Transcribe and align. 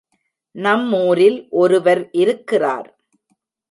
நம் 0.55 0.87
ஊரில் 1.01 1.47
ஒருவர் 1.49 2.09
இருக்கிறார். 2.11 2.89